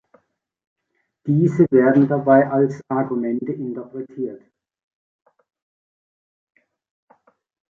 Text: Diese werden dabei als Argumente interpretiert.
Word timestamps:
Diese 1.27 1.67
werden 1.69 2.07
dabei 2.07 2.49
als 2.49 2.81
Argumente 2.89 3.53
interpretiert. 3.53 4.41